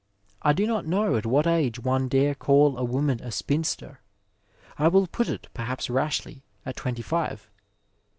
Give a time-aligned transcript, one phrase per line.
[0.41, 3.99] I do not know at what age one dare call a woman a spinster.
[4.79, 7.47] I will put it, perhaps rashly, at twenty five.